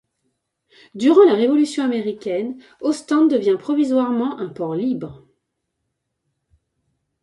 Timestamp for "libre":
4.73-5.27